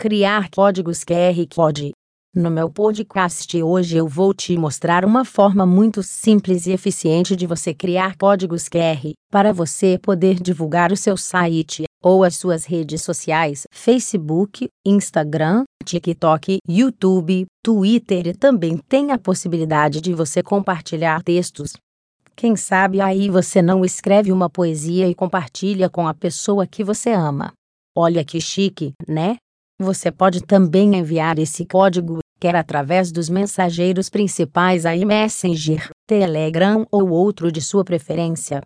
Criar 0.00 0.48
códigos 0.48 1.04
QR 1.04 1.46
Code. 1.54 1.92
No 2.34 2.50
meu 2.50 2.70
podcast 2.70 3.62
hoje 3.62 3.98
eu 3.98 4.08
vou 4.08 4.32
te 4.32 4.56
mostrar 4.56 5.04
uma 5.04 5.26
forma 5.26 5.66
muito 5.66 6.02
simples 6.02 6.66
e 6.66 6.72
eficiente 6.72 7.36
de 7.36 7.46
você 7.46 7.74
criar 7.74 8.16
códigos 8.16 8.66
QR 8.66 9.12
para 9.30 9.52
você 9.52 9.98
poder 9.98 10.40
divulgar 10.40 10.90
o 10.90 10.96
seu 10.96 11.18
site 11.18 11.84
ou 12.02 12.24
as 12.24 12.34
suas 12.36 12.64
redes 12.64 13.02
sociais, 13.02 13.64
Facebook, 13.70 14.68
Instagram, 14.86 15.64
TikTok, 15.84 16.60
YouTube, 16.66 17.44
Twitter 17.62 18.28
e 18.28 18.32
também 18.32 18.78
tem 18.78 19.12
a 19.12 19.18
possibilidade 19.18 20.00
de 20.00 20.14
você 20.14 20.42
compartilhar 20.42 21.22
textos. 21.22 21.74
Quem 22.34 22.56
sabe 22.56 23.02
aí 23.02 23.28
você 23.28 23.60
não 23.60 23.84
escreve 23.84 24.32
uma 24.32 24.48
poesia 24.48 25.06
e 25.06 25.14
compartilha 25.14 25.90
com 25.90 26.08
a 26.08 26.14
pessoa 26.14 26.66
que 26.66 26.82
você 26.82 27.10
ama. 27.10 27.52
Olha 27.94 28.24
que 28.24 28.40
chique, 28.40 28.94
né? 29.06 29.36
Você 29.80 30.12
pode 30.12 30.42
também 30.42 30.94
enviar 30.94 31.38
esse 31.38 31.64
código, 31.64 32.18
quer 32.38 32.54
através 32.54 33.10
dos 33.10 33.30
mensageiros 33.30 34.10
principais 34.10 34.84
aí 34.84 35.06
Messenger, 35.06 35.88
Telegram 36.06 36.86
ou 36.92 37.08
outro 37.08 37.50
de 37.50 37.62
sua 37.62 37.82
preferência. 37.82 38.60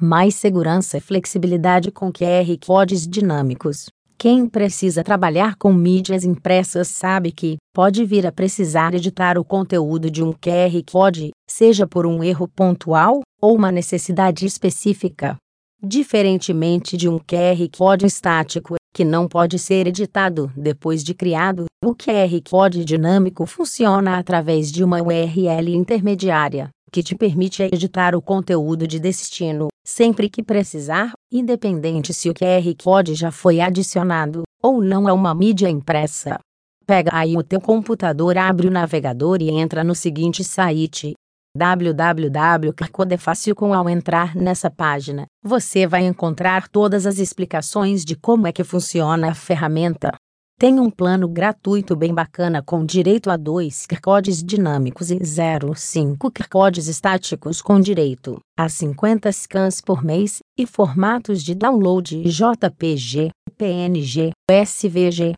Mais 0.00 0.36
segurança 0.36 0.96
e 0.96 1.00
flexibilidade 1.00 1.90
com 1.90 2.12
QR 2.12 2.46
codes 2.64 3.04
dinâmicos. 3.04 3.86
Quem 4.16 4.46
precisa 4.46 5.02
trabalhar 5.02 5.56
com 5.56 5.72
mídias 5.72 6.22
impressas 6.22 6.86
sabe 6.86 7.32
que 7.32 7.56
pode 7.74 8.04
vir 8.04 8.24
a 8.24 8.30
precisar 8.30 8.94
editar 8.94 9.36
o 9.38 9.44
conteúdo 9.44 10.08
de 10.08 10.22
um 10.22 10.32
QR 10.32 10.80
Code, 10.88 11.30
seja 11.50 11.84
por 11.84 12.06
um 12.06 12.22
erro 12.22 12.46
pontual 12.46 13.22
ou 13.42 13.56
uma 13.56 13.72
necessidade 13.72 14.46
específica. 14.46 15.36
Diferentemente 15.82 16.96
de 16.96 17.08
um 17.08 17.18
QR 17.18 17.68
Code 17.76 18.06
estático, 18.06 18.76
que 18.92 19.04
não 19.04 19.28
pode 19.28 19.58
ser 19.58 19.86
editado 19.86 20.50
depois 20.56 21.02
de 21.02 21.14
criado, 21.14 21.66
o 21.84 21.94
QR 21.94 22.30
Code 22.48 22.84
dinâmico 22.84 23.46
funciona 23.46 24.18
através 24.18 24.70
de 24.70 24.82
uma 24.82 25.00
URL 25.00 25.74
intermediária, 25.74 26.70
que 26.90 27.02
te 27.02 27.14
permite 27.14 27.62
editar 27.62 28.14
o 28.14 28.22
conteúdo 28.22 28.86
de 28.86 28.98
destino, 28.98 29.68
sempre 29.84 30.28
que 30.28 30.42
precisar, 30.42 31.12
independente 31.32 32.12
se 32.12 32.28
o 32.28 32.34
QR 32.34 32.74
Code 32.82 33.14
já 33.14 33.30
foi 33.30 33.60
adicionado 33.60 34.42
ou 34.62 34.82
não 34.82 35.08
a 35.08 35.12
uma 35.12 35.34
mídia 35.34 35.68
impressa. 35.68 36.38
Pega 36.86 37.10
aí 37.14 37.36
o 37.36 37.42
teu 37.42 37.60
computador, 37.60 38.36
abre 38.36 38.66
o 38.66 38.70
navegador 38.70 39.40
e 39.40 39.48
entra 39.48 39.84
no 39.84 39.94
seguinte 39.94 40.42
site 40.42 41.14
www.codefácil.com 41.56 43.74
ao 43.74 43.88
entrar 43.88 44.36
nessa 44.36 44.70
página, 44.70 45.26
você 45.42 45.86
vai 45.86 46.06
encontrar 46.06 46.68
todas 46.68 47.06
as 47.06 47.18
explicações 47.18 48.04
de 48.04 48.14
como 48.14 48.46
é 48.46 48.52
que 48.52 48.62
funciona 48.62 49.30
a 49.30 49.34
ferramenta. 49.34 50.12
Tem 50.60 50.78
um 50.78 50.90
plano 50.90 51.26
gratuito 51.26 51.96
bem 51.96 52.12
bacana 52.12 52.62
com 52.62 52.84
direito 52.84 53.30
a 53.30 53.38
dois 53.38 53.86
codes 54.02 54.42
dinâmicos 54.42 55.10
e 55.10 55.18
05 55.18 56.30
codes 56.50 56.86
estáticos 56.86 57.62
com 57.62 57.80
direito 57.80 58.38
a 58.58 58.68
50 58.68 59.32
scans 59.32 59.80
por 59.80 60.04
mês 60.04 60.40
e 60.58 60.66
formatos 60.66 61.42
de 61.42 61.54
download 61.54 62.24
JPG, 62.24 63.30
PNG, 63.56 64.32
SVG, 64.50 65.32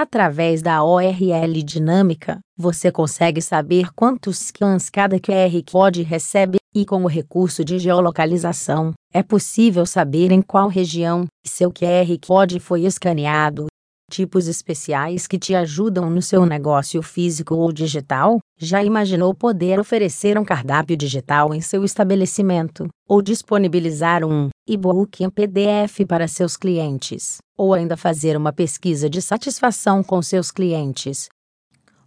Através 0.00 0.62
da 0.62 0.84
URL 0.84 1.60
dinâmica, 1.64 2.38
você 2.56 2.88
consegue 2.88 3.42
saber 3.42 3.92
quantos 3.96 4.38
scans 4.38 4.88
cada 4.88 5.18
QR 5.18 5.50
Code 5.68 6.04
recebe, 6.04 6.58
e 6.72 6.86
com 6.86 7.02
o 7.02 7.08
recurso 7.08 7.64
de 7.64 7.80
geolocalização, 7.80 8.92
é 9.12 9.24
possível 9.24 9.84
saber 9.84 10.30
em 10.30 10.40
qual 10.40 10.68
região 10.68 11.26
seu 11.44 11.72
QR 11.72 12.16
Code 12.24 12.60
foi 12.60 12.82
escaneado. 12.82 13.66
Tipos 14.10 14.48
especiais 14.48 15.26
que 15.26 15.38
te 15.38 15.54
ajudam 15.54 16.08
no 16.08 16.22
seu 16.22 16.46
negócio 16.46 17.02
físico 17.02 17.54
ou 17.54 17.72
digital. 17.72 18.38
Já 18.58 18.82
imaginou 18.82 19.34
poder 19.34 19.78
oferecer 19.78 20.38
um 20.38 20.44
cardápio 20.44 20.96
digital 20.96 21.54
em 21.54 21.60
seu 21.60 21.84
estabelecimento, 21.84 22.88
ou 23.08 23.20
disponibilizar 23.20 24.24
um 24.24 24.48
e-book 24.66 25.22
em 25.22 25.30
PDF 25.30 26.06
para 26.06 26.26
seus 26.26 26.56
clientes? 26.56 27.38
ou 27.58 27.74
ainda 27.74 27.96
fazer 27.96 28.36
uma 28.36 28.52
pesquisa 28.52 29.10
de 29.10 29.20
satisfação 29.20 30.02
com 30.02 30.22
seus 30.22 30.52
clientes. 30.52 31.28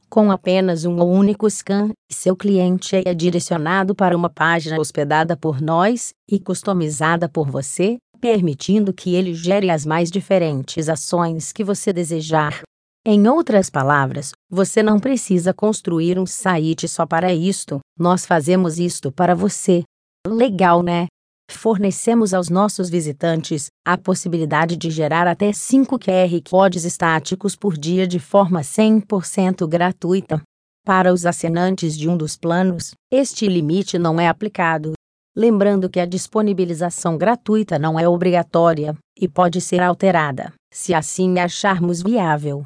Com 0.09 0.31
apenas 0.31 0.86
um 0.86 0.96
único 1.04 1.50
scan, 1.50 1.92
seu 2.09 2.36
cliente 2.36 3.02
é 3.06 3.14
direcionado 3.14 3.94
para 3.94 4.16
uma 4.16 4.30
página 4.30 4.80
hospedada 4.80 5.36
por 5.38 5.62
nós 5.62 6.14
e 6.30 6.40
customizada 6.40 7.30
por 7.30 7.50
você, 7.50 7.98
permitindo 8.22 8.94
que 8.94 9.16
ele 9.16 9.34
gere 9.34 9.72
as 9.72 9.84
mais 9.84 10.12
diferentes 10.12 10.88
ações 10.88 11.52
que 11.52 11.64
você 11.64 11.92
desejar. 11.92 12.62
Em 13.04 13.28
outras 13.28 13.68
palavras, 13.68 14.32
você 14.48 14.84
não 14.84 15.00
precisa 15.00 15.52
construir 15.52 16.20
um 16.20 16.26
site 16.28 16.88
só 16.88 17.04
para 17.04 17.34
isto, 17.34 17.80
nós 17.98 18.28
fazemos 18.28 18.78
isto 18.78 19.12
para 19.12 19.34
você. 19.34 19.81
Legal, 20.28 20.84
né? 20.84 21.08
Fornecemos 21.50 22.31
aos 22.31 22.48
nossos 22.48 22.90
visitantes 22.90 23.68
a 23.86 23.98
possibilidade 23.98 24.78
de 24.78 24.92
gerar 24.92 25.28
até 25.28 25.52
5 25.52 25.98
QR 25.98 26.42
codes 26.48 26.86
estáticos 26.86 27.56
por 27.56 27.76
dia 27.76 28.08
de 28.08 28.20
forma 28.20 28.62
100% 28.62 29.68
gratuita. 29.68 30.42
Para 30.86 31.12
os 31.12 31.26
assinantes 31.26 31.98
de 31.98 32.08
um 32.08 32.16
dos 32.16 32.38
planos, 32.38 32.92
este 33.12 33.48
limite 33.48 33.98
não 33.98 34.20
é 34.20 34.28
aplicado. 34.28 34.94
Lembrando 35.36 35.90
que 35.90 36.00
a 36.00 36.06
disponibilização 36.06 37.18
gratuita 37.18 37.80
não 37.80 37.97
é 37.97 38.06
obrigatória 38.06 38.97
e 39.18 39.30
pode 39.30 39.62
ser 39.62 39.81
alterada, 39.81 40.52
se 40.74 40.94
assim 40.94 41.40
acharmos 41.40 42.02
viável. 42.02 42.64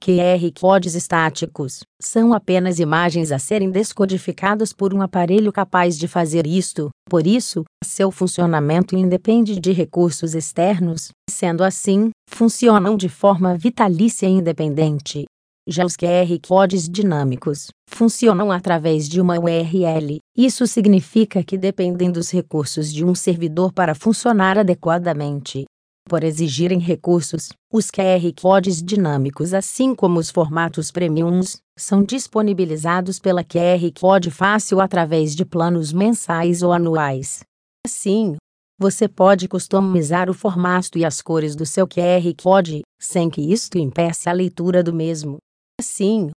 QR 0.00 0.52
codes 0.60 0.94
estáticos 0.94 1.80
são 2.00 2.32
apenas 2.32 2.78
imagens 2.78 3.32
a 3.32 3.40
serem 3.40 3.70
descodificadas 3.70 4.72
por 4.72 4.94
um 4.94 5.02
aparelho 5.02 5.50
capaz 5.50 5.98
de 5.98 6.06
fazer 6.06 6.46
isto, 6.46 6.90
por 7.08 7.26
isso, 7.26 7.64
seu 7.82 8.12
funcionamento 8.12 8.94
independe 8.94 9.58
de 9.58 9.72
recursos 9.72 10.34
externos, 10.34 11.08
sendo 11.28 11.64
assim, 11.64 12.10
funcionam 12.30 12.96
de 12.96 13.08
forma 13.08 13.56
vitalícia 13.56 14.26
e 14.26 14.32
independente. 14.32 15.24
Já 15.68 15.84
os 15.84 15.96
QR 15.96 16.28
codes 16.46 16.88
dinâmicos 16.88 17.68
funcionam 17.88 18.52
através 18.52 19.08
de 19.08 19.20
uma 19.20 19.38
URL. 19.38 20.18
Isso 20.36 20.66
significa 20.66 21.42
que 21.42 21.56
dependem 21.56 22.10
dos 22.10 22.30
recursos 22.30 22.92
de 22.92 23.04
um 23.04 23.14
servidor 23.14 23.72
para 23.72 23.94
funcionar 23.94 24.58
adequadamente 24.58 25.64
por 26.06 26.22
exigirem 26.22 26.78
recursos, 26.78 27.48
os 27.72 27.90
QR 27.90 28.20
codes 28.40 28.82
dinâmicos, 28.82 29.54
assim 29.54 29.94
como 29.94 30.18
os 30.18 30.30
formatos 30.30 30.90
premiums, 30.90 31.56
são 31.78 32.02
disponibilizados 32.02 33.18
pela 33.18 33.42
QR 33.42 33.80
Code 33.98 34.30
Fácil 34.30 34.80
através 34.80 35.34
de 35.34 35.44
planos 35.44 35.92
mensais 35.92 36.62
ou 36.62 36.72
anuais. 36.72 37.40
Assim, 37.86 38.36
você 38.78 39.08
pode 39.08 39.48
customizar 39.48 40.28
o 40.28 40.34
formato 40.34 40.98
e 40.98 41.04
as 41.04 41.22
cores 41.22 41.56
do 41.56 41.64
seu 41.64 41.88
QR 41.88 42.22
Code, 42.40 42.82
sem 43.00 43.30
que 43.30 43.40
isto 43.40 43.78
impeça 43.78 44.28
a 44.28 44.34
leitura 44.34 44.82
do 44.82 44.92
mesmo. 44.92 45.38
Assim, 45.80 46.30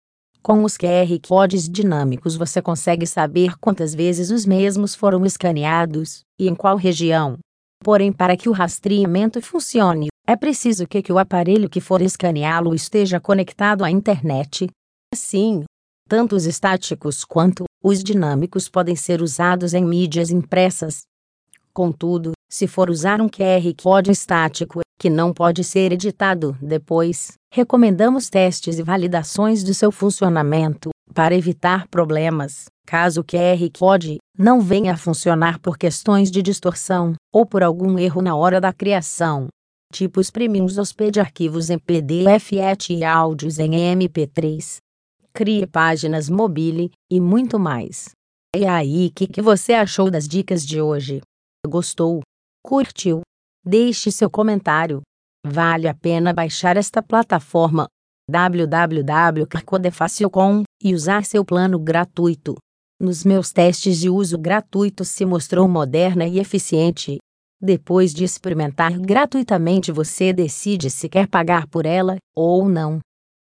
com 0.41 0.63
os 0.63 0.78
QR 0.78 1.19
codes 1.28 1.68
dinâmicos 1.68 2.35
você 2.35 2.62
consegue 2.62 3.06
saber 3.06 3.57
quantas 3.57 3.94
vezes 3.94 4.29
os 4.29 4.46
mesmos 4.46 4.94
foram 4.96 5.25
escaneados 5.25 6.22
e 6.40 6.47
em 6.47 6.56
qual 6.56 6.78
região. 6.78 7.38
Porém, 7.84 8.13
para 8.13 8.38
que 8.38 8.47
o 8.47 8.51
rastreamento 8.51 9.41
funcione, 9.41 10.07
é 10.28 10.35
preciso 10.35 10.88
que, 10.88 11.01
que 11.01 11.12
o 11.12 11.19
aparelho 11.19 11.69
que 11.69 11.81
for 11.81 12.01
escaneá-lo 12.01 12.73
esteja 12.73 13.19
conectado 13.19 13.84
à 13.84 13.91
internet. 13.91 14.68
Assim, 15.13 15.63
tanto 16.07 16.35
os 16.35 16.46
estáticos 16.46 17.25
quanto 17.25 17.66
os 17.84 18.03
dinâmicos 18.03 18.69
podem 18.69 18.96
ser 18.96 19.22
usados 19.22 19.73
em 19.73 19.84
mídias 19.84 20.29
impressas. 20.31 21.02
Contudo, 21.73 22.31
se 22.55 22.67
for 22.67 22.89
usar 22.89 23.19
um 23.19 23.27
QR 23.27 23.61
Code 23.83 24.09
estático, 24.09 24.79
que 24.97 25.09
não 25.09 25.33
pode 25.33 25.61
ser 25.61 25.91
editado 25.91 26.57
depois, 26.61 27.33
recomendamos 27.51 28.29
testes 28.29 28.79
e 28.79 28.83
validações 28.83 29.61
do 29.61 29.73
seu 29.73 29.91
funcionamento, 29.91 30.90
para 31.13 31.35
evitar 31.35 31.85
problemas, 31.90 32.67
caso 32.87 33.19
o 33.19 33.23
QR 33.25 33.59
Code 33.78 34.19
não 34.37 34.61
venha 34.61 34.93
a 34.93 34.97
funcionar 34.97 35.59
por 35.59 35.78
questões 35.78 36.31
de 36.31 36.41
distorção, 36.41 37.13
ou 37.34 37.46
por 37.46 37.61
algum 37.61 37.99
erro 37.99 38.22
na 38.22 38.37
hora 38.37 38.61
da 38.61 38.72
criação. 38.72 39.47
Tipos 39.91 40.31
premiums 40.31 40.78
hospede 40.78 41.19
arquivos 41.19 41.69
em 41.69 41.78
PDF 41.78 42.53
e 42.90 43.03
áudios 43.03 43.59
em 43.59 43.72
MP3. 43.72 44.78
Crie 45.34 45.67
páginas 45.67 46.29
mobile, 46.29 46.90
e 47.11 47.19
muito 47.19 47.59
mais. 47.59 48.11
E 48.55 48.66
aí, 48.66 49.08
o 49.08 49.11
que, 49.11 49.28
que 49.28 49.41
você 49.41 49.73
achou 49.73 50.09
das 50.09 50.25
dicas 50.25 50.66
de 50.66 50.79
hoje? 50.79 51.19
Gostou? 51.67 52.22
Curtiu? 52.66 53.22
Deixe 53.64 54.12
seu 54.12 54.28
comentário. 54.28 55.03
Vale 55.46 55.88
a 55.88 55.94
pena 55.94 56.34
baixar 56.34 56.78
esta 56.78 57.00
plataforma 57.00 57.85
www.codefacil.com 58.28 60.64
e 60.82 60.96
usar 60.96 61.23
seu 61.26 61.46
plano 61.46 61.78
gratuito. 61.78 62.56
Nos 63.00 63.23
meus 63.23 63.52
testes 63.52 64.00
de 64.00 64.09
uso 64.09 64.40
gratuito 64.40 65.06
se 65.06 65.28
mostrou 65.28 65.67
moderna 65.67 66.26
e 66.26 66.40
eficiente. 66.40 67.20
Depois 67.62 68.12
de 68.12 68.23
experimentar 68.23 68.97
gratuitamente, 68.97 69.91
você 69.91 70.34
decide 70.34 70.90
se 70.90 71.08
quer 71.08 71.28
pagar 71.28 71.68
por 71.68 71.85
ela 71.85 72.18
ou 72.35 72.68
não. 72.68 73.00